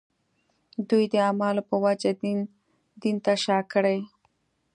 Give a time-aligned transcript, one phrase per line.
[0.89, 2.11] دوی د اعمالو په وجه
[3.01, 3.99] دین ته شا کړي.